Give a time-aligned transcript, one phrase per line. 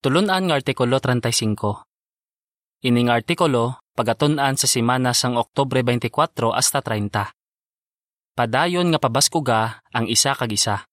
[0.00, 1.84] Tulunan nga Artikulo 35.
[2.88, 7.28] Ining artikulo, pagatunan sa simana sang Oktobre 24 hasta 30.
[8.32, 10.88] Padayon nga pabaskuga ang isa kag isa.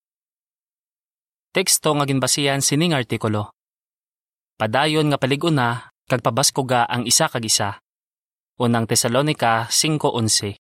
[1.56, 3.56] Teksto nga ginbasihan sining artikulo.
[4.60, 7.80] Padayon nga paliguna kag pabaskuga ang isa kag isa.
[8.60, 10.60] Unang Tesalonika 5.11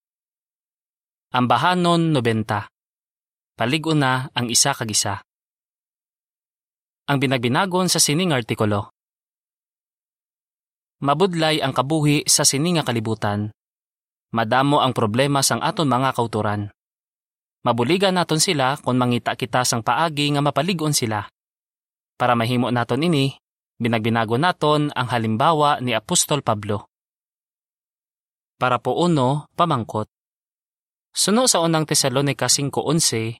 [1.35, 5.26] Ambahanon 90 Paliguna ang isa kag isa
[7.07, 8.91] ang binagbinagon sa sining artikulo.
[10.99, 13.53] Mabudlay ang kabuhi sa sininga kalibutan.
[14.35, 16.67] Madamo ang problema sang aton mga kauturan.
[17.63, 21.23] Mabuligan naton sila kung mangita kita sang paagi nga mapaligon sila.
[22.17, 23.39] Para mahimo naton ini,
[23.79, 26.91] binagbinago naton ang halimbawa ni Apostol Pablo.
[28.57, 30.09] Para po uno, pamangkot.
[31.13, 33.37] Suno sa unang Tesalonika 5.11,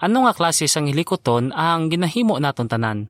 [0.00, 3.06] ano nga klase sang hilikoton ang ginahimo naton tanan?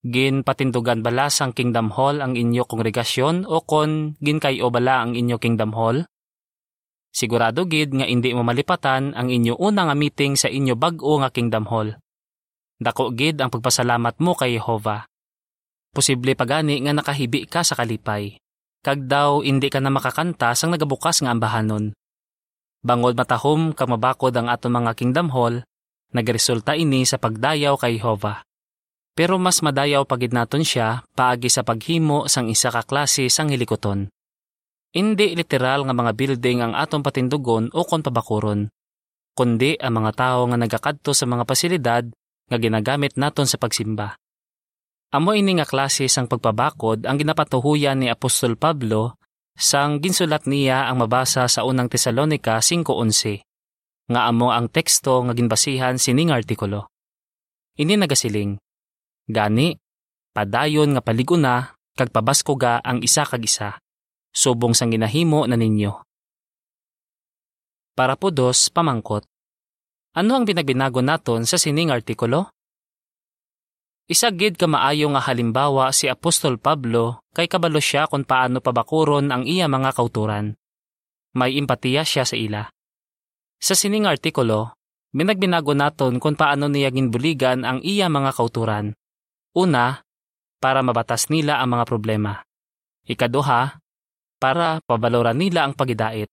[0.00, 5.36] Gin patindugan bala sang Kingdom Hall ang inyo kongregasyon o kon gin bala ang inyo
[5.36, 6.08] Kingdom Hall?
[7.10, 11.28] Sigurado gid nga indi mo malipatan ang inyo una nga meeting sa inyo bag-o nga
[11.28, 11.98] Kingdom Hall.
[12.80, 15.04] Dako gid ang pagpasalamat mo kay Jehova.
[15.92, 18.40] Posible pagani nga nakahibi ka sa kalipay.
[18.80, 21.92] Kag daw indi ka na makakanta sang nagabukas nga ambahanon.
[22.80, 25.60] Bangod matahom kamabakod ang aton mga kingdom hall,
[26.16, 28.40] nagresulta ini sa pagdayaw kay Jehova.
[29.12, 34.08] Pero mas madayaw pagid naton siya paagi sa paghimo sang isa ka klase sang hilikoton.
[34.96, 38.72] Hindi literal nga mga building ang aton patindugon o kon pabakuron,
[39.36, 42.04] kundi ang mga tao nga nagakadto sa mga pasilidad
[42.48, 44.16] nga ginagamit naton sa pagsimba.
[45.12, 49.19] Amo ini nga klase sang pagpabakod ang ginapatuhuyan ni Apostol Pablo
[49.56, 53.42] sang ginsulat niya ang mabasa sa unang Tesalonika 5.11,
[54.10, 56.90] nga amo ang teksto nga ginbasihan sining artikulo.
[57.78, 58.58] Ini nagasiling,
[59.30, 59.78] Gani,
[60.34, 63.78] padayon nga paliguna, kag pabaskuga ang isa kag isa,
[64.34, 66.02] subong sang ginahimo na ninyo.
[67.94, 69.22] Para po dos, pamangkot.
[70.18, 72.50] Ano ang binagbinago naton sa sining artikulo?
[74.10, 79.30] Isa gid ka maayo nga halimbawa si Apostol Pablo kay kabalo siya kung paano pabakuron
[79.30, 80.58] ang iya mga kauturan.
[81.38, 82.66] May empatiya siya sa ila.
[83.62, 84.74] Sa sining artikulo,
[85.14, 88.98] binagbinago naton kung paano niya ginbuligan ang iya mga kauturan.
[89.54, 90.02] Una,
[90.58, 92.42] para mabatas nila ang mga problema.
[93.06, 93.78] Ikaduha,
[94.42, 96.26] para pabaloran nila ang pagidait.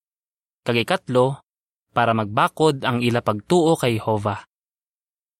[0.65, 1.45] Kagikatlo,
[1.93, 4.46] para magbakod ang ila pagtuo kay Jehova.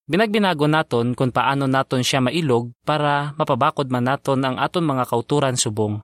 [0.08, 5.60] Binagbinago naton kung paano naton siya mailog para mapabakod man naton ang aton mga kauturan
[5.60, 6.00] subong.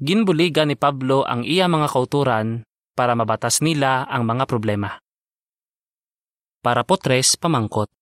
[0.00, 2.64] Ginbuligan ni Pablo ang iya mga kauturan
[2.96, 4.96] para mabatas nila ang mga problema.
[6.64, 7.92] Para po tres, pamangkot.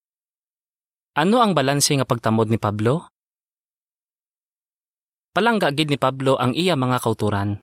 [1.19, 3.11] Ano ang balanse nga pagtamod ni Pablo?
[5.35, 7.59] Palangga gid ni Pablo ang iya mga kauturan.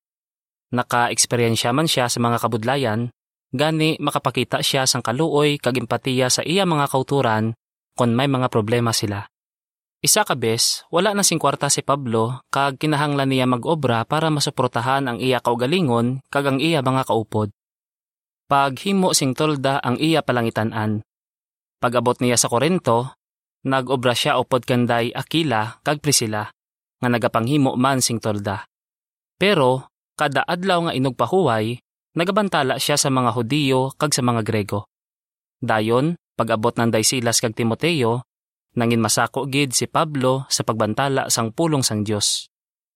[0.69, 3.09] Naka-eksperyensya man siya sa mga kabudlayan
[3.55, 7.55] gani makapakita siya sang kaluoy kag empatiya sa iya mga kauturan
[7.97, 9.27] kon may mga problema sila.
[10.05, 15.09] Isa ka bes, wala na sing kwarta si Pablo kag kinahanglan niya mag-obra para masuportahan
[15.09, 17.51] ang iya kaugalingon kag ang iya mga kaupod.
[18.47, 21.03] Pag himo sing tolda ang iya palangitan-an.
[21.83, 23.19] Pag-abot niya sa Korinto,
[23.67, 26.55] nag-obra siya upod kanday Akila kag Priscilla
[27.03, 28.65] nga nagapanghimo man sing tolda.
[29.37, 31.77] Pero kada adlaw nga inugpahuway,
[32.16, 34.88] nagabantala siya sa mga Hudiyo kag sa mga Grego.
[35.60, 38.25] Dayon, pag-abot ng Daisilas kag Timoteo,
[38.72, 42.49] nangin masako gid si Pablo sa pagbantala sang pulong sang Dios.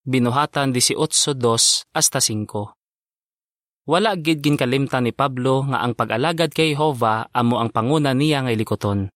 [0.08, 2.72] Binuhatan 18:2 hasta 5.
[3.84, 8.52] Wala gid ginkalimtan ni Pablo nga ang pag-alagad kay Jehova amo ang panguna niya nga
[8.52, 9.12] ilikoton.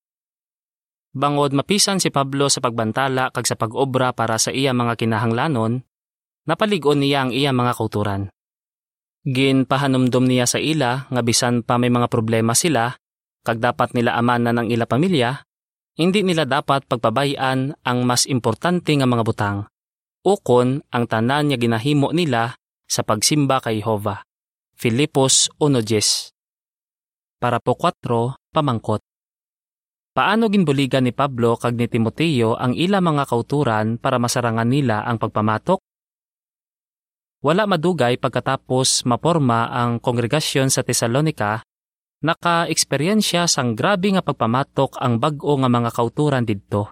[1.14, 5.86] Bangod mapisan si Pablo sa pagbantala kag sa pag-obra para sa iya mga kinahanglanon,
[6.42, 8.33] napaligon niya ang iya mga kauturan.
[9.24, 12.92] Gin pahanumdom niya sa ila nga bisan pa may mga problema sila,
[13.40, 15.40] kag dapat nila amanan ang ila pamilya,
[15.96, 19.58] hindi nila dapat pagpabayan ang mas importante nga mga butang,
[20.28, 22.52] ukon ang tanan niya ginahimo nila
[22.84, 24.20] sa pagsimba kay Jehova.
[24.76, 26.34] Filipos 1.10
[27.40, 29.00] Para po 4, pamangkot.
[30.12, 35.16] Paano ginbuligan ni Pablo kag ni Timoteo ang ila mga kauturan para masarangan nila ang
[35.16, 35.80] pagpamatok?
[37.44, 41.60] Wala madugay pagkatapos maporma ang kongregasyon sa Tesalonika,
[42.24, 46.88] naka-eksperyensya sang grabe nga pagpamatok ang bag-o nga mga kauturan didto.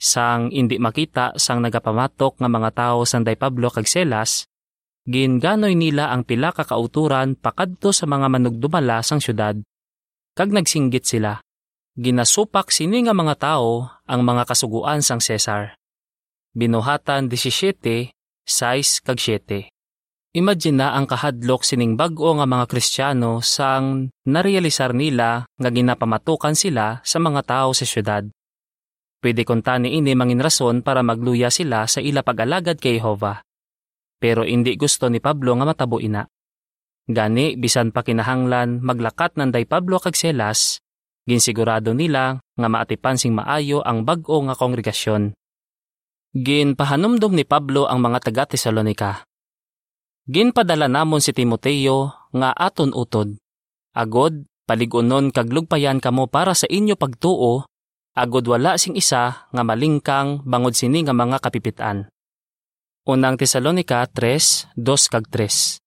[0.00, 4.48] Sang indi makita sang nagapamatok nga mga tao sanday Pablo kag Selas,
[5.04, 9.60] ginganoy nila ang pila ka kauturan pakadto sa mga manugdumala sang syudad.
[10.32, 11.44] Kag nagsinggit sila,
[11.92, 15.76] ginasupak sini nga mga tao ang mga kasuguan sang Cesar.
[16.56, 18.16] Binuhatan 17,
[18.48, 19.68] 6 kag 7.
[20.32, 27.04] Imagine na ang kahadlok sining bag-o nga mga Kristiyano sang narealisar nila nga ginapamatukan sila
[27.04, 28.24] sa mga tao sa syudad.
[29.20, 33.44] Pwede kunta ni ini mangin rason para magluya sila sa ila pag-alagad kay Jehova.
[34.16, 36.24] Pero hindi gusto ni Pablo nga matabo ina.
[37.04, 40.80] Gani, bisan pa kinahanglan maglakat ng day Pablo kag Selas,
[41.28, 45.36] ginsigurado nila nga maatipan sing maayo ang bag-o nga kongregasyon.
[46.36, 49.24] Ginpahanumdom ni Pablo ang mga taga Tesalonika
[50.28, 53.40] Ginpadala namon si Timoteo nga aton utod.
[53.96, 57.64] Agod, paligunon kag lugpayan kamo para sa inyo pagtuo,
[58.12, 62.12] agod wala sing isa nga malingkang bangod sini nga mga kapipitan.
[63.08, 65.80] Unang Tesalonika 3, 2 kag 3.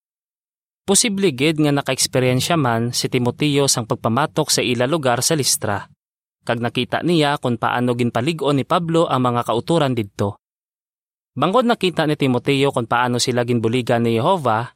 [0.90, 5.86] Posible gid nga naka-eksperyensya man si Timoteo sang pagpamatok sa ila lugar sa Listra.
[6.42, 10.42] Kag nakita niya kung paano ginpaligon ni Pablo ang mga kauturan didto.
[11.38, 14.68] Bangod nakita ni Timoteo kung paano sila ginbuligan ni Jehova,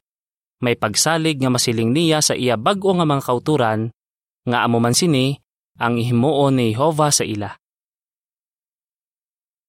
[0.64, 3.92] may pagsalig nga masiling niya sa iya bag-o nga mga kauturan,
[4.46, 5.36] nga amo man sini
[5.82, 7.52] ang ihimuon ni Jehova sa ila.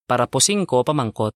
[0.07, 1.35] Para po singko pamangkot.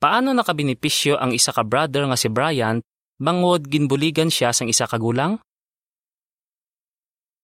[0.00, 2.82] Paano nakabinipisyo ang isa ka brother nga si Bryant
[3.20, 5.38] bangod ginbuligan siya sang isa ka gulang?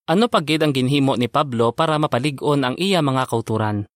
[0.06, 3.90] Ano pagid ang ginhimo ni Pablo para mapalig-on ang iya mga kauturan?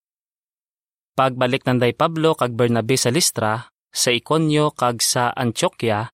[1.15, 6.11] Pagbalik ng day Pablo kag Bernabe sa Listra, sa Ikonyo kag sa Antioquia,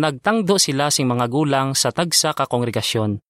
[0.00, 3.20] nagtangdo sila sing mga gulang sa tagsa ka kongregasyon.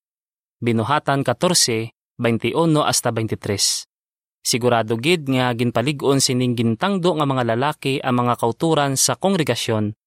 [0.63, 1.91] Binuhatan 14,
[2.23, 2.55] 21
[2.87, 4.47] hasta 23.
[4.47, 9.99] Sigurado gid nga ginpalig-on sining gintangdo nga mga lalaki ang mga kauturan sa kongregasyon,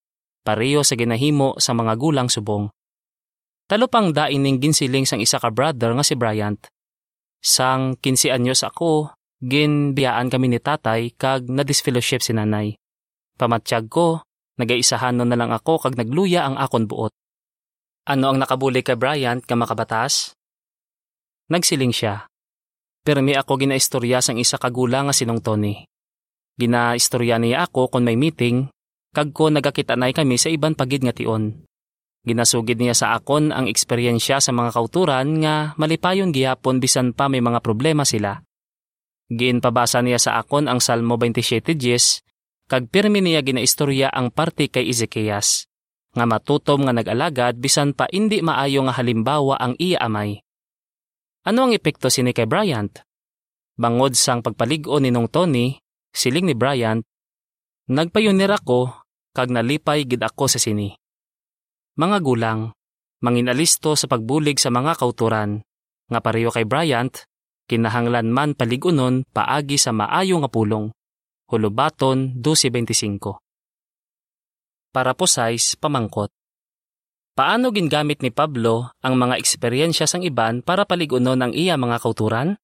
[0.47, 2.71] pareho sa ginahimo sa mga gulang subong.
[3.69, 6.57] Talupang dain ning ginsiling sang isa ka brother nga si Bryant.
[7.37, 9.13] Sang 15 anyos ako,
[9.45, 12.73] ginbiyaan kami ni tatay kag na-disfellowship si nanay.
[13.37, 14.25] Pamatsyag ko,
[14.57, 17.13] nagaisahan na lang ako kag nagluya ang akon buot.
[18.09, 20.33] Ano ang nakabuli kay Bryant ka makabatas?
[21.53, 22.25] Nagsiling siya.
[23.05, 25.85] Pero mi ako ginaistorya sang isa kagula nga sinong Tony.
[26.57, 28.65] Ginaistorya niya ako kung may meeting,
[29.13, 31.68] kag ko nagakita nay kami sa iban pagid nga tion.
[32.27, 37.39] Ginasugid niya sa akon ang eksperyensya sa mga kauturan nga malipayon gihapon bisan pa may
[37.39, 38.43] mga problema sila.
[39.31, 45.69] Ginpabasa niya sa akon ang Salmo 27:10 kag pirmi niya ginaistorya ang parte kay Ezekias
[46.11, 50.43] nga matutom nga nag-alagad bisan pa indi maayo nga halimbawa ang iya amay.
[51.47, 52.99] Ano ang epekto sini kay Bryant?
[53.79, 55.79] Bangod sang pagpalig-o ni nung Tony,
[56.11, 56.99] siling ni Bryant,
[57.87, 58.91] nagpayunir ako
[59.31, 60.98] kag nalipay gid ako sa sini.
[61.99, 62.71] Mga gulang,
[63.19, 65.59] manginalisto sa pagbulig sa mga kauturan,
[66.07, 67.11] nga pareho kay Bryant,
[67.67, 70.95] kinahanglan man paligunon paagi sa maayo nga pulong.
[71.51, 76.31] Hulubaton 12.25 Para po size, pamangkot.
[77.35, 82.55] Paano gingamit ni Pablo ang mga eksperyensya sang iban para paligunon ang iya mga kauturan?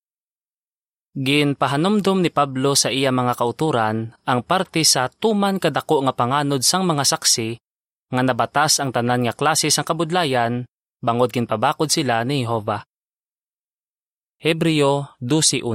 [1.11, 6.87] Ginpahanomdom ni Pablo sa iya mga kauturan ang parte sa tuman kadako nga panganod sang
[6.87, 7.64] mga saksi
[8.09, 10.65] nga nabatas ang tanan nga klase sang kabudlayan
[11.01, 12.85] bangod ginpabakod sila ni Jehova.
[14.41, 15.65] Hebreo 12.1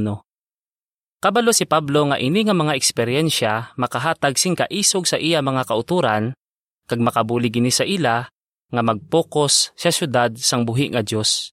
[1.21, 6.33] Kabalo si Pablo nga ini nga mga eksperyensya makahatag sing kaisog sa iya mga kauturan
[6.89, 8.25] kag makabuli gini sa ila
[8.71, 11.53] nga magpokus sa syudad sang buhi nga Dios.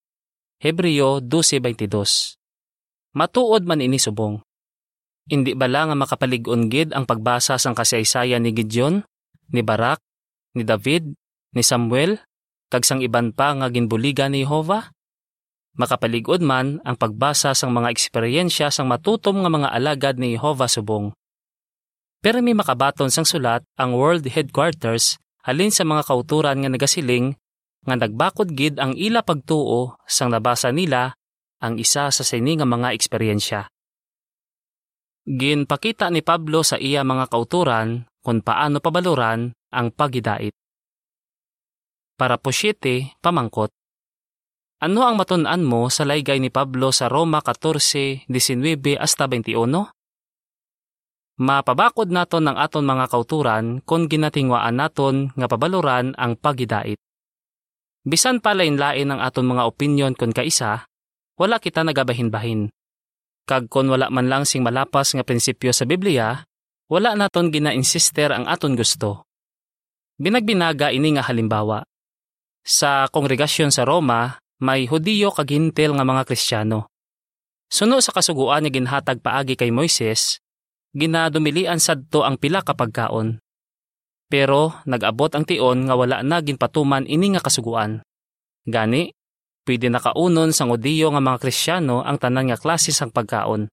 [0.64, 2.40] Hebreo 12:22.
[3.18, 4.40] Matuod man ini subong.
[5.28, 9.04] Indi bala nga makapalig-on gid ang pagbasa sang kasaysayan ni Gideon,
[9.52, 10.00] ni Barak,
[10.58, 11.14] ni David,
[11.54, 12.18] ni Samuel,
[12.74, 14.92] kag sang iban pa nga ginbuligan ni Jehova?
[15.78, 21.14] Makapaligod man ang pagbasa sang mga eksperyensya sang matutom nga mga alagad ni Jehovah subong.
[22.18, 27.38] Pero may makabaton sang sulat ang World Headquarters halin sa mga kauturan nga nagasiling
[27.86, 31.14] nga nagbakod gid ang ila pagtuo sang nabasa nila
[31.62, 33.70] ang isa sa sini nga mga eksperyensya.
[35.28, 40.54] Ginpakita ni Pablo sa iya mga kauturan kung paano pabaluran ang pagidait.
[42.18, 43.70] Para po siyete, pamangkot.
[44.78, 49.90] Ano ang matun-an mo sa laygay ni Pablo sa Roma 14:19 hasta 21?
[51.38, 56.98] Mapabakod naton ang aton mga kauturan kung ginatingwaan naton nga pabaluran ang pagidait.
[58.02, 60.90] Bisan pa lain-lain ang aton mga opinyon kung kaisa,
[61.38, 62.74] wala kita nagabahin-bahin.
[63.46, 66.42] Kag kon wala man lang sing malapas nga prinsipyo sa Biblia,
[66.90, 69.27] wala naton gina-insister ang aton gusto.
[70.18, 71.86] Binagbinaga ini nga halimbawa.
[72.66, 76.90] Sa kongregasyon sa Roma, may Hudiyo kag Hintil nga mga Kristiyano.
[77.70, 80.42] Suno sa kasuguan nga ginhatag paagi kay Moises,
[80.98, 83.38] ginadumilian sadto ang pila ka pagkaon.
[84.26, 88.02] Pero nag-abot ang tion nga wala na ginpatuman ini nga kasuguan.
[88.66, 89.14] Gani,
[89.70, 93.70] pwede nakaunon sang Hudiyo nga mga Krisyano ang tanan nga klase sang pagkaon.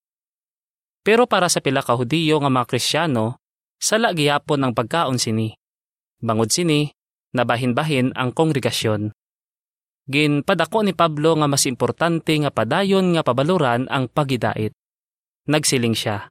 [1.01, 3.41] Pero para sa pila ka Hudiyo nga mga Krisyano,
[3.81, 5.63] sala gihapon ang pagkaon sini.
[6.21, 6.90] Bangod sini,
[7.35, 9.11] nabahin-bahin ang kongregasyon.
[10.04, 14.71] Ginpadako ni Pablo nga mas importante nga padayon nga pabaluran ang pagidait.
[15.49, 16.28] Nagsiling siya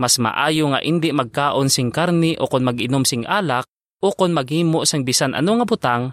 [0.00, 3.68] mas maayo nga indi magkaon sing karni o kon mag-inom sing alak
[4.00, 6.04] o kon maghimo sang bisan ano nga butang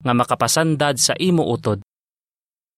[0.00, 1.84] nga makapasandad sa imo utod.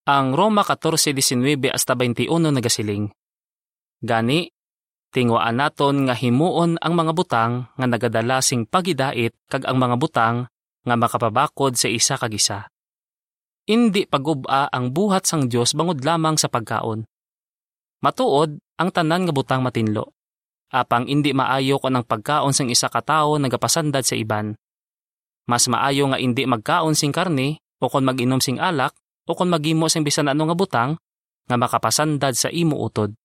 [0.03, 3.07] Ang Roma 14:19 hasta 21 nagasiling.
[4.03, 4.51] Gani,
[5.15, 10.51] tingwaan naton nga himuon ang mga butang nga nagadala sing pagidait kag ang mga butang
[10.87, 12.67] nga makapabakod sa isa kag isa.
[13.67, 17.03] Indi paguba ang buhat sang Dios bangod lamang sa pagkaon.
[17.99, 20.17] Matuod ang tanan nga butang matinlo
[20.71, 24.55] apang indi maayo ko ng pagkaon sang isa ka tawo nagapasandad sa iban.
[25.47, 28.91] Mas maayo nga indi magkaon sing karne o kon mag-inom sing alak
[29.23, 30.91] o kon magimo sing bisan ano nga butang
[31.47, 33.15] nga makapasandad sa imo utod.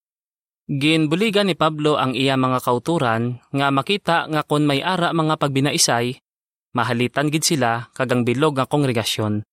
[0.63, 6.23] Ginbuligan ni Pablo ang iya mga kauturan nga makita nga kon may ara mga pagbinaisay,
[6.71, 9.43] mahalitan gid sila kagang bilog nga kongregasyon.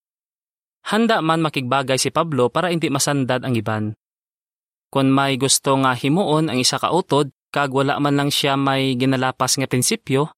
[0.87, 3.85] Handa man makigbagay si Pablo para hindi masandad ang iban.
[4.87, 8.95] Kung may gusto nga himuon ang isa ka utod, kag wala man lang siya may
[8.95, 10.31] ginalapas nga prinsipyo,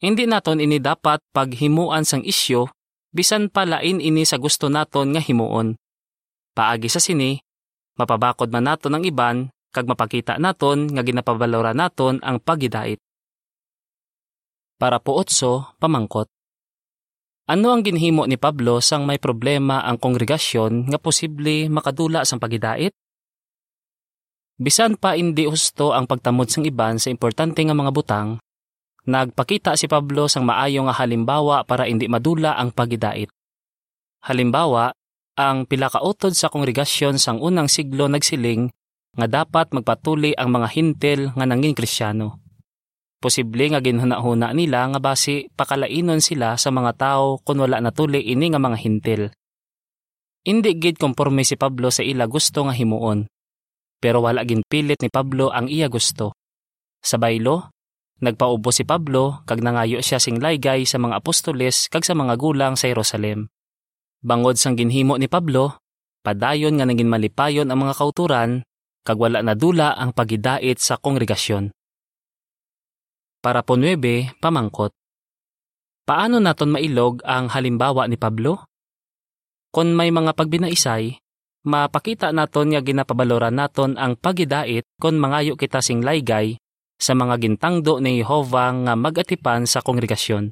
[0.00, 2.72] hindi naton ini dapat paghimuan sang isyo,
[3.12, 5.76] bisan palain ini sa gusto naton nga himuon.
[6.56, 7.36] Paagi sa sini,
[8.00, 13.00] mapabakod man naton ang iban, kag mapakita naton nga ginapabalora naton ang pagidait.
[14.76, 16.28] Para po otso, pamangkot.
[17.46, 22.90] Ano ang ginhimo ni Pablo sang may problema ang kongregasyon nga posible makadula sang pagidait?
[24.58, 28.40] Bisan pa hindi husto ang pagtamod sang iban sa importante nga mga butang,
[29.06, 33.30] nagpakita si Pablo sang maayo nga halimbawa para hindi madula ang pagidait.
[34.26, 34.90] Halimbawa,
[35.38, 38.72] ang pila ka utod sa kongregasyon sang unang siglo nagsiling
[39.16, 42.40] nga dapat magpatuli ang mga hintel nga nanging kristyano.
[43.16, 48.52] Posible nga ginhuna-huna nila nga basi pakalainon sila sa mga tao kung wala natuli ini
[48.52, 49.22] nga mga hintel.
[50.46, 53.26] Indi gid konforme si Pablo sa ila gusto nga himuon
[54.00, 56.36] pero wala ginpilit ni Pablo ang iya gusto.
[57.00, 57.72] Sa baylo,
[58.20, 62.74] nagpaubo si Pablo kag nangayo siya sing laygay sa mga apostoles kag sa mga gulang
[62.76, 63.48] sa Jerusalem.
[64.20, 65.80] Bangod sang ginhimo ni Pablo,
[66.24, 68.50] padayon nga naging malipayon ang mga kauturan
[69.06, 71.70] kag wala na dula ang pagidait sa kongregasyon.
[73.38, 74.90] Para po 9, pamangkot.
[76.02, 78.66] Paano naton mailog ang halimbawa ni Pablo?
[79.70, 81.14] Kung may mga pagbinaisay,
[81.66, 86.58] mapakita naton nga ginapabaloran naton ang pagidait kon mangayo kita sing laygay
[86.96, 90.50] sa mga gintangdo ni Jehova nga magatipan sa kongregasyon.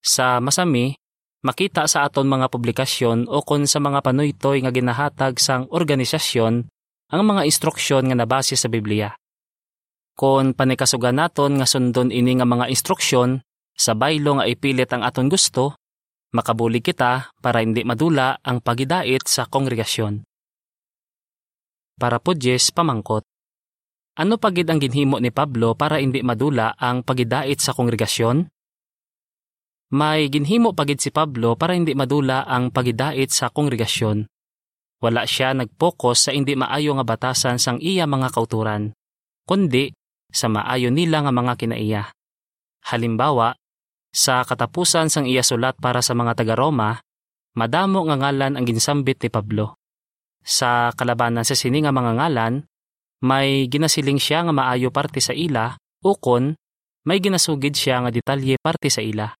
[0.00, 0.96] Sa masami,
[1.44, 6.64] makita sa aton mga publikasyon o kon sa mga panuytoy nga ginahatag sang organisasyon
[7.10, 9.10] ang mga instruksyon nga nabase sa Biblia.
[10.14, 13.42] Kon panikasugan naton nga sundon ini nga mga instruksyon,
[13.74, 15.74] sa baylo nga ipilit ang aton gusto,
[16.30, 20.22] makabuli kita para hindi madula ang pagidait sa kongregasyon.
[21.98, 23.26] Para po Jess pamangkot.
[24.20, 28.46] Ano pagid ang ginhimo ni Pablo para hindi madula ang pagidait sa kongregasyon?
[29.90, 34.29] May ginhimo pagid si Pablo para hindi madula ang pagidait sa kongregasyon.
[35.00, 38.92] Wala siya nagpokus sa hindi maayo nga batasan sang iya mga kauturan,
[39.48, 39.96] kundi
[40.28, 42.02] sa maayo nila nga mga kinaiya.
[42.84, 43.56] Halimbawa,
[44.12, 47.00] sa katapusan sang iya sulat para sa mga taga-Roma,
[47.56, 49.80] madamo nga ngalan ang ginsambit ni Pablo.
[50.44, 52.64] Sa kalabanan sa sini nga mga ngalan,
[53.24, 56.56] may ginasiling siya nga maayo parte sa ila, ukon,
[57.08, 59.32] may ginasugid siya nga detalye parte sa ila.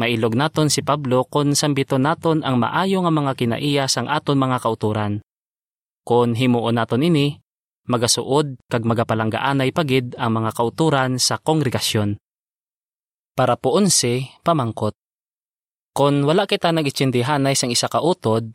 [0.00, 4.64] Mailog naton si Pablo kon sambito naton ang maayo nga mga kinaiya sang aton mga
[4.64, 5.20] kauturan.
[6.00, 7.36] Kon himuon naton ini,
[7.84, 12.16] magasuod kag magapalanggaanay pagid ang mga kauturan sa kongregasyon.
[13.36, 14.96] Para po unse, pamangkot.
[15.92, 18.48] Kon wala kita nag-itsindihanay sang isa ka utod,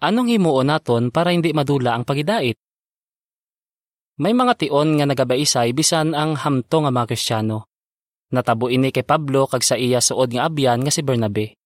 [0.00, 2.56] anong himuon naton para hindi madula ang pagidait?
[4.20, 7.71] May mga tion nga nagabaisay bisan ang hamto nga mga Kristiyano.
[8.32, 11.60] Natabo ini kay Pablo kag sa iya suod nga abyan nga si Bernabe.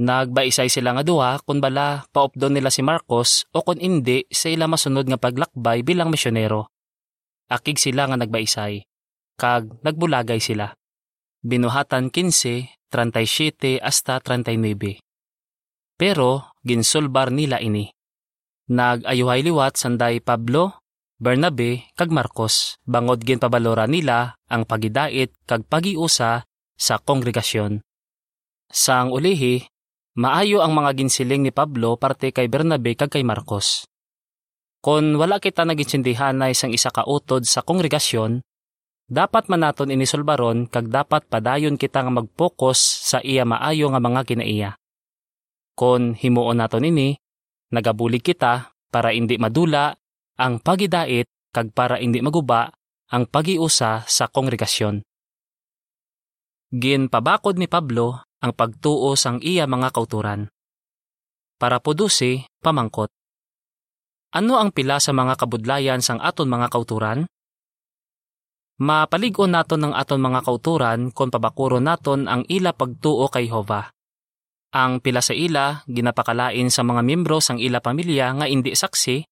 [0.00, 4.68] Nagbaisay sila nga duha kun bala paupdon nila si Marcos o kun indi sa ila
[4.68, 6.68] masunod nga paglakbay bilang misyonero.
[7.50, 8.84] Akig sila nga nagbaisay,
[9.40, 10.72] kag nagbulagay sila.
[11.40, 15.00] Binuhatan 15, 37 hasta 39.
[15.96, 17.88] Pero ginsulbar nila ini.
[18.70, 20.79] Nag-ayuhay liwat sanday Pablo,
[21.20, 26.48] Bernabe kag Marcos bangod gin pabalora nila ang pagidait kag pagiusa
[26.80, 27.84] sa kongregasyon.
[28.72, 29.60] Sang ulihi,
[30.16, 33.84] maayo ang mga ginsiling ni Pablo parte kay Bernabe kag kay Marcos.
[34.80, 38.40] Kon wala kita naginsindihan na isang isa ka utod sa kongregasyon,
[39.04, 44.24] dapat man naton inisolbaron kag dapat padayon kita nga mag-focus sa iya maayo nga mga
[44.24, 44.70] kinaiya.
[45.76, 47.12] Kon himuon naton ini,
[47.68, 49.99] nagabulig kita para hindi madula
[50.40, 52.72] ang pagidait kag para hindi maguba
[53.12, 55.04] ang pagiusa sa kongregasyon.
[56.72, 60.48] Gin pabakod ni Pablo ang pagtuo sang iya mga kauturan.
[61.60, 63.12] Para pudusi, pamangkot.
[64.32, 67.28] Ano ang pila sa mga kabudlayan sang aton mga kauturan?
[68.80, 73.92] Mapaligon naton ng aton mga kauturan kung pabakuro naton ang ila pagtuo kay Hova.
[74.72, 79.26] Ang pila sa ila ginapakalain sa mga miyembro sang ila pamilya nga indi saksi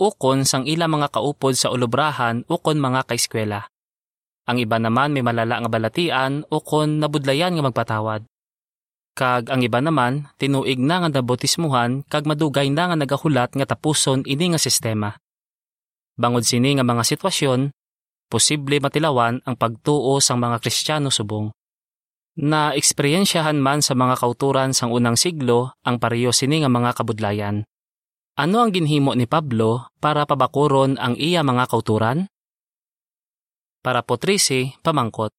[0.00, 3.70] ukon sang ila mga kaupod sa ulubrahan ukon mga kaeskwela.
[4.44, 8.28] Ang iba naman may malala nga balatian ukon nabudlayan nga magpatawad.
[9.14, 14.26] Kag ang iba naman tinuig na nga nabotismuhan kag madugay na nga nagahulat nga tapuson
[14.26, 15.14] ini nga sistema.
[16.18, 17.70] Bangod sini nga mga sitwasyon,
[18.26, 21.54] posible matilawan ang pagtuo sang mga Kristiyano subong.
[22.42, 27.62] Na eksperyensyahan man sa mga kauturan sang unang siglo ang pareho sini nga mga kabudlayan.
[28.34, 32.26] Ano ang ginhimo ni Pablo para pabakuron ang iya mga kauturan?
[33.78, 35.30] Para po 13, pamangkot.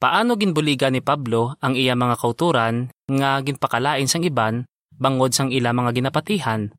[0.00, 5.76] Paano ginbuliga ni Pablo ang iya mga kauturan nga ginpakalain sang iban bangod sang ila
[5.76, 6.72] mga ginapatihan?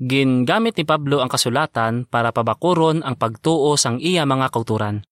[0.00, 5.04] Gingamit ni Pablo ang kasulatan para pabakuron ang pagtuo sang iya mga kauturan.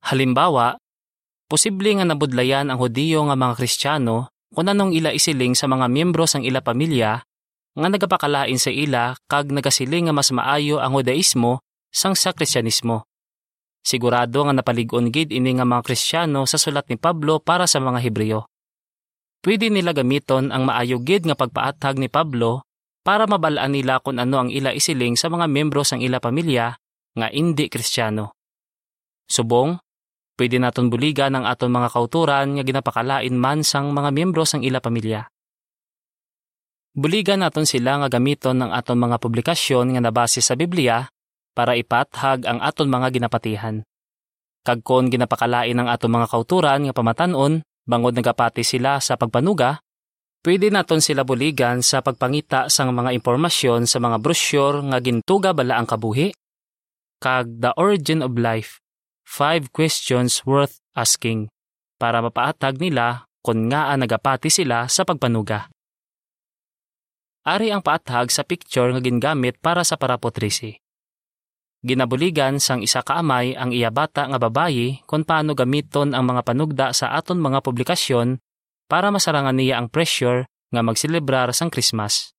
[0.00, 0.80] Halimbawa,
[1.44, 6.28] posible nga nabudlayan ang Hudiyo nga mga Kristiyano kung anong ila isiling sa mga miyembro
[6.28, 7.24] sang ila pamilya
[7.76, 11.60] nga nagapakalain sa ila kag nagasiling nga mas maayo ang Judaismo
[11.92, 13.04] sang sa Kristyanismo.
[13.86, 18.02] Sigurado nga napaligon gid ini nga mga Kristiyano sa sulat ni Pablo para sa mga
[18.02, 18.50] Hebreo.
[19.44, 22.66] Pwede nila gamiton ang maayo gid nga pagpaatag ni Pablo
[23.06, 26.74] para mabalaan nila kung ano ang ila isiling sa mga miyembro sang ila pamilya
[27.14, 28.34] nga indi Kristiyano.
[29.30, 29.78] Subong,
[30.36, 34.78] pwede naton buligan ang aton mga kauturan nga ginapakalain man sang mga miyembro sang ila
[34.78, 35.26] pamilya.
[36.96, 41.04] Buligan naton sila nga gamiton ng aton mga publikasyon nga nabase sa Biblia
[41.52, 43.84] para ipathag ang aton mga ginapatihan.
[44.64, 49.80] Kag kon ginapakalain ang aton mga kauturan nga pamatanon, bangod nagapati sila sa pagpanuga,
[50.46, 55.74] Pwede naton sila buligan sa pagpangita sang mga impormasyon sa mga brochure nga gintuga bala
[55.74, 56.30] ang kabuhi.
[57.18, 58.78] Kag The Origin of Life,
[59.26, 61.50] 5 questions worth asking
[61.98, 65.66] para mapaatag nila kung nga nagapati sila sa pagpanuga.
[67.46, 70.78] Ari ang paatag sa picture nga gingamit para sa parapotrisi.
[71.86, 76.86] Ginabuligan sang isa kaamay ang iya bata nga babayi kung paano gamiton ang mga panugda
[76.90, 78.42] sa aton mga publikasyon
[78.90, 82.34] para masarangan niya ang pressure nga magselebrar sang Christmas.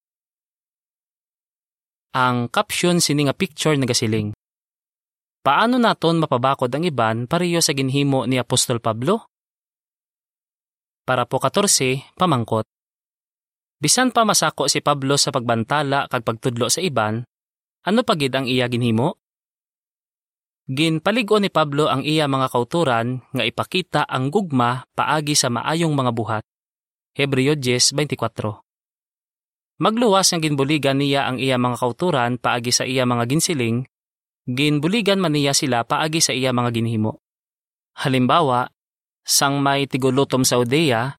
[2.11, 4.36] Ang caption sini nga picture nagasiling.
[5.47, 9.31] Paano naton mapabakod ang iban pareho sa ginhimo ni Apostol Pablo?
[11.07, 12.67] Para po 14, pamangkot.
[13.79, 17.23] Bisan pa masako si Pablo sa pagbantala kag pagtudlo sa iban,
[17.87, 19.23] ano pagid ang iya ginhimo?
[20.67, 26.11] Ginpaligo ni Pablo ang iya mga kauturan nga ipakita ang gugma paagi sa maayong mga
[26.11, 26.43] buhat.
[27.15, 29.79] Hebreo 10:24.
[29.79, 33.87] Magluwas ang ginbuligan niya ang iya mga kauturan paagi sa iya mga ginsiling,
[34.47, 37.19] ginbuligan man niya sila paagi sa iya mga ginhimo.
[37.99, 38.71] Halimbawa,
[39.27, 41.13] sang may tigulutom sa Odea,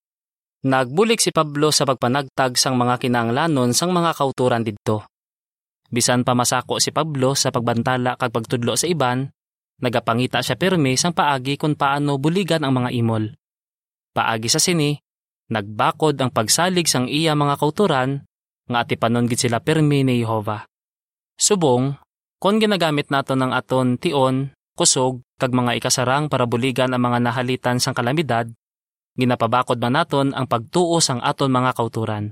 [0.64, 5.04] nagbulik si Pablo sa pagpanagtag sang mga kinanglanon sang mga kauturan didto.
[5.92, 9.28] Bisan pa masako si Pablo sa pagbantala kag pagtudlo sa iban,
[9.78, 13.30] Nagapangita siya pirmi sang paagi kung paano buligan ang mga imol.
[14.10, 14.98] Paagi sa sini,
[15.54, 18.26] nagbakod ang pagsalig sang iya mga kauturan
[18.66, 20.66] nga ati panon gid sila pirmi ni Jehova.
[21.38, 21.94] Subong,
[22.38, 27.82] kon ginagamit nato ng aton tion, kusog, kag mga ikasarang para buligan ang mga nahalitan
[27.82, 28.46] sang kalamidad,
[29.18, 32.30] ginapabakod man naton ang pagtuo sang aton mga kauturan.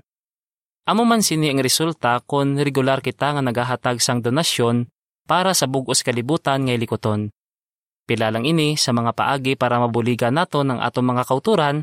[0.86, 4.86] Amo man sini ang resulta kon regular kita nga nagahatag sang donasyon
[5.26, 7.34] para sa bugos kalibutan nga likoton.
[8.06, 11.82] Pila lang ini sa mga paagi para mabuligan nato ng atong mga kauturan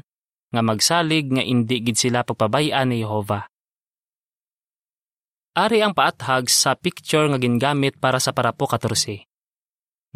[0.56, 3.44] nga magsalig nga indi gid sila pagpabayaan ni Jehova.
[5.54, 9.22] Ari ang paathag sa picture nga gingamit para sa parapo 14.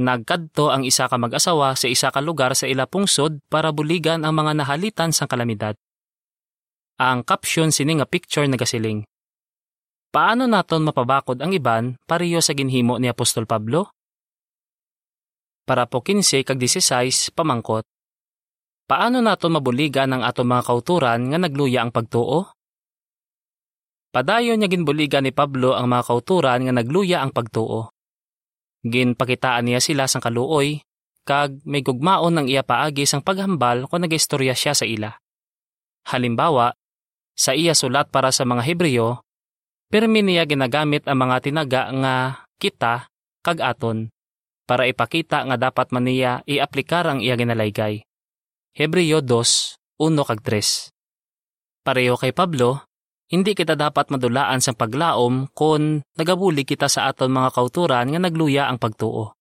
[0.02, 4.34] Nagkadto ang isa ka mag-asawa sa isa ka lugar sa ila pungsod para buligan ang
[4.34, 5.78] mga nahalitan sang kalamidad.
[6.97, 9.06] Ang caption sini nga picture nagasiling.
[10.10, 13.93] Paano naton mapabakod ang iban pariyo sa ginhimo ni Apostol Pablo?
[15.69, 17.86] Para po 15 kag 16 pamangkot.
[18.89, 22.56] Paano naton mabuligan ang aton mga kauturan nga nagluya ang pagtuo?
[24.11, 27.91] Padayon niya ginbuligan ni Pablo ang mga kauturan nga nagluya ang pagtuo.
[28.87, 30.79] Ginpakitaan niya sila sang kaluoy,
[31.27, 35.11] kag may gugmaon ng iya paagi sang paghambal kung nagistorya siya sa ila.
[36.07, 36.71] Halimbawa,
[37.35, 39.27] sa iya sulat para sa mga Hebreyo,
[39.91, 42.15] pirmi niya ginagamit ang mga tinaga nga
[42.57, 43.11] kita
[43.43, 44.07] kag aton
[44.63, 48.07] para ipakita nga dapat man niya iaplikar ang iya ginalaygay.
[48.71, 50.95] Hebreyo 2, 1 kag 3
[51.83, 52.87] Pareho kay Pablo,
[53.27, 58.71] hindi kita dapat madulaan sa paglaom kung nagabuli kita sa aton mga kauturan nga nagluya
[58.71, 59.35] ang pagtuo.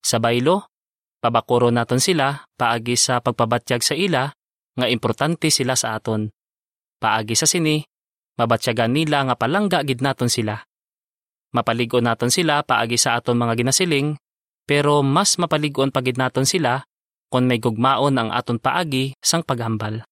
[0.00, 0.72] Sa baylo,
[1.20, 4.32] pabakuro naton sila paagi sa pagpabatyag sa ila
[4.78, 6.32] nga importante sila sa aton.
[6.96, 7.84] Paagi sa sini,
[8.40, 10.56] mabatyagan nila nga palangga gid naton sila.
[11.52, 14.16] Mapaligon naton sila paagi sa aton mga ginasiling,
[14.64, 16.80] pero mas mapaligon pagid naton sila
[17.28, 20.07] kung may gugmaon ang aton paagi sang paghambal.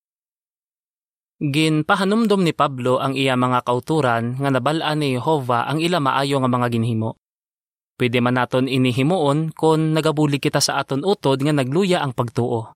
[1.36, 6.48] Ginpahanumdom ni Pablo ang iya mga kauturan nga nabalaan ni Jehova ang ila maayo nga
[6.48, 7.20] mga ginhimo.
[8.00, 12.72] Pwede man naton inihimuon kung nagabuli kita sa aton utod nga nagluya ang pagtuo.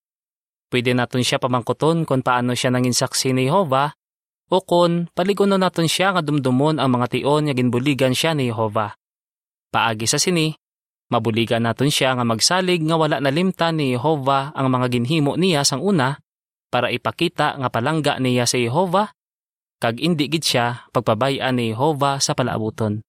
[0.68, 3.96] Pwede naton siya pamangkuton kung paano siya nangin saksi ni Jehova
[4.52, 8.92] o kung paliguno naton siya nga dumdumon ang mga tion nga ginbuligan siya ni Jehova.
[9.72, 10.52] Paagi sa sini,
[11.08, 15.80] mabuligan naton siya nga magsalig nga wala nalimtan ni Jehova ang mga ginhimo niya sang
[15.80, 16.20] una
[16.70, 19.10] para ipakita nga palangga niya sa Jehova
[19.82, 23.02] kag indi gid siya pagpabayan ni Jehova sa palaabuton.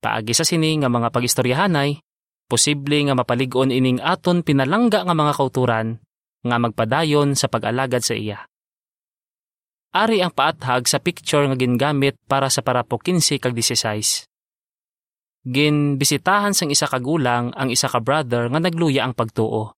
[0.00, 1.98] Paagi sa sini nga mga pagistoryahanay,
[2.46, 5.98] posible nga mapaligon ining aton pinalangga nga mga kauturan
[6.46, 8.46] nga magpadayon sa pag-alagad sa iya.
[9.96, 14.28] Ari ang paathag sa picture nga gingamit para sa parapo 15 kag 16.
[15.46, 19.75] Ginbisitahan sang isa ka gulang ang isa ka brother nga nagluya ang pagtuo.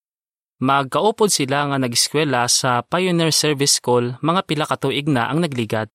[0.59, 5.87] Magkaupod sila nga nag-eskwela sa Pioneer Service School mga pila ka tuig na ang nagligat.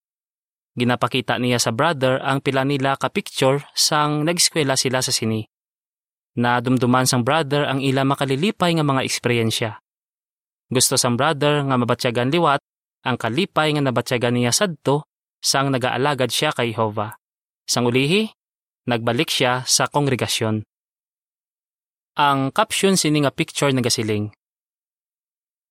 [0.80, 5.44] Ginapakita niya sa brother ang pila nila ka picture sang nag-eskwela sila sa sini.
[6.40, 9.84] Nadumduman sang brother ang ila makalilipay nga mga eksperyensya.
[10.72, 12.64] Gusto sang brother nga mabatyagan liwat
[13.04, 15.12] ang kalipay nga nabatyagan niya sadto
[15.44, 17.20] sang nagaalagad siya kay Jehova.
[17.68, 18.32] Sang ulihi,
[18.88, 20.64] nagbalik siya sa kongregasyon.
[22.16, 24.32] Ang caption sini nga picture nagasiling.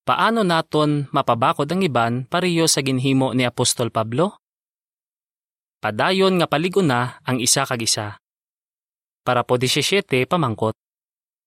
[0.03, 4.35] Paano naton mapabakod ang iban pariyo sa ginhimo ni Apostol Pablo?
[5.79, 8.19] Padayon nga paliguna ang isa kag isa.
[9.23, 10.75] Para po 17 pamangkot.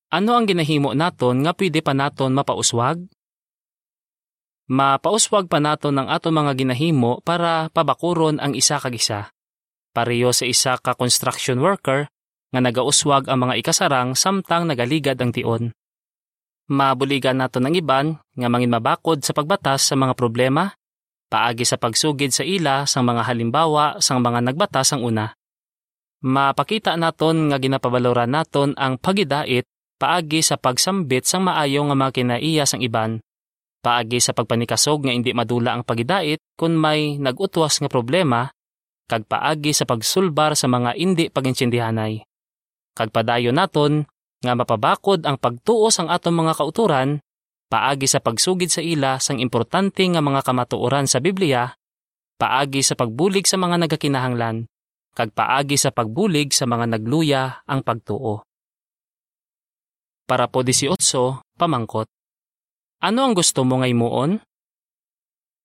[0.09, 3.05] Ano ang ginahimo naton nga pwede pa naton mapauswag?
[4.73, 9.37] Mapauswag pa naton ang aton mga ginahimo para pabakuron ang isa kag isa.
[9.92, 12.09] Pariyo sa isa ka construction worker
[12.57, 15.77] nga nagauswag ang mga ikasarang samtang nagaligad ang tion
[16.66, 20.74] mabuligan nato ng iban nga mangin mabakod sa pagbatas sa mga problema,
[21.31, 25.35] paagi sa pagsugid sa ila sang mga halimbawa sang mga nagbatas ang una.
[26.26, 29.62] Mapakita naton nga ginapabaloran naton ang pagidait
[29.96, 33.22] paagi sa pagsambit sang maayo nga mga kinaiya sang iban.
[33.81, 38.50] Paagi sa pagpanikasog nga hindi madula ang pagidait kung may nagutwas nga problema,
[39.07, 42.26] kag paagi sa pagsulbar sa mga hindi paginsindihanay.
[42.96, 44.09] Kag padayon naton
[44.40, 47.20] nga mapabakod ang pagtuo sang atong mga kauturan,
[47.72, 51.72] paagi sa pagsugid sa ila sang importante nga mga kamatuoran sa Biblia,
[52.37, 54.68] paagi sa pagbulig sa mga nagakinahanglan,
[55.16, 58.44] kag paagi sa pagbulig sa mga nagluya ang pagtuo.
[60.27, 60.99] Para po 18,
[61.57, 62.11] pamangkot.
[63.01, 64.42] Ano ang gusto mo ngay muon?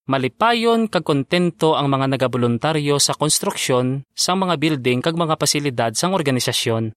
[0.06, 6.12] Malipayon kag kontento ang mga nagaboluntaryo sa konstruksyon sa mga building kag mga pasilidad sang
[6.12, 6.92] organisasyon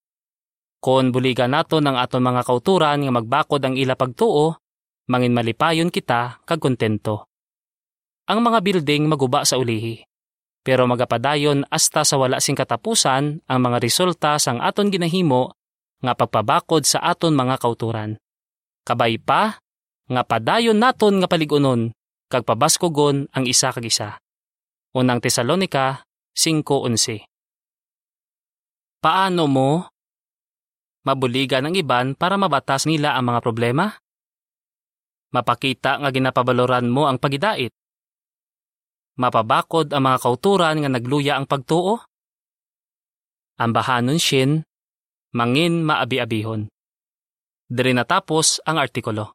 [0.84, 4.60] kon buligan nato ng aton mga kauturan nga magbakod ang ila pagtuo,
[5.08, 7.24] mangin malipayon kita kag kontento.
[8.28, 10.04] Ang mga building maguba sa ulihi,
[10.60, 15.56] pero magapadayon hasta sa wala sing katapusan ang mga resulta sang aton ginahimo
[16.04, 18.20] nga pagpabakod sa aton mga kauturan.
[18.84, 19.56] Kabay pa,
[20.04, 21.96] nga padayon naton nga paligunon,
[22.28, 24.20] kag pabaskogon ang isa kag isa.
[24.92, 26.04] Unang Tesalonika
[26.36, 27.24] 5.11
[29.00, 29.93] Paano mo
[31.04, 33.92] mabuligan ng iban para mabatas nila ang mga problema?
[35.30, 37.70] Mapakita nga ginapabaloran mo ang pagidait.
[39.14, 42.02] Mapabakod ang mga kauturan nga nagluya ang pagtuo?
[43.60, 44.66] Ang bahanon shin,
[45.30, 46.66] mangin maabi-abihon.
[47.70, 49.33] Diri natapos ang artikulo.